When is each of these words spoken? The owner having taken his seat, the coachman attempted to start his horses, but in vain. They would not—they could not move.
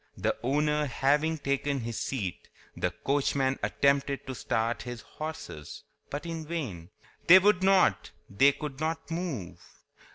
The 0.17 0.35
owner 0.41 0.87
having 0.87 1.37
taken 1.37 1.81
his 1.81 1.99
seat, 1.99 2.49
the 2.75 2.89
coachman 2.89 3.59
attempted 3.61 4.25
to 4.25 4.33
start 4.33 4.81
his 4.81 5.01
horses, 5.01 5.83
but 6.09 6.25
in 6.25 6.43
vain. 6.43 6.89
They 7.27 7.37
would 7.37 7.61
not—they 7.61 8.53
could 8.53 8.79
not 8.79 9.11
move. 9.11 9.61